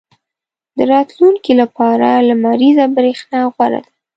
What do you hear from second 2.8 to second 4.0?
برېښنا غوره ده.